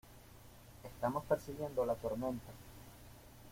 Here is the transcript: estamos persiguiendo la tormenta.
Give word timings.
estamos 0.83 1.23
persiguiendo 1.25 1.85
la 1.85 1.93
tormenta. 1.93 2.51